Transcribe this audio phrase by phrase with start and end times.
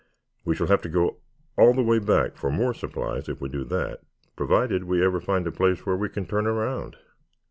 [0.43, 1.17] We shall have to go
[1.59, 3.99] all the way back for more supplies if we do that,
[4.35, 6.95] provided we ever find a place where we can turn around."